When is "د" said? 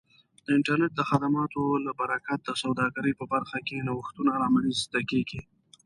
0.45-0.47, 0.95-1.01, 2.43-2.49